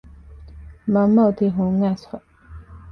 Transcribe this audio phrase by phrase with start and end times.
[0.93, 2.17] މަންމަ އޮތީ ހުން އައިސްފަ